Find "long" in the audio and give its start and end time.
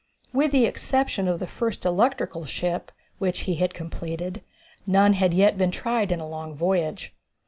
6.27-6.55